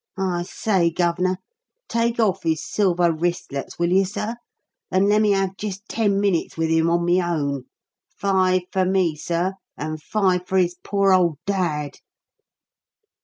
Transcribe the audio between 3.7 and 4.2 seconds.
will you,